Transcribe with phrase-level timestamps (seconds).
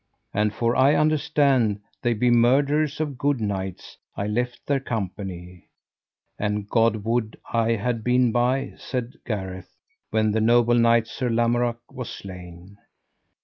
[0.33, 5.69] And for I understand they be murderers of good knights I left their company;
[6.39, 9.75] and God would I had been by, said Gareth,
[10.09, 12.79] when the noble knight, Sir Lamorak, was slain.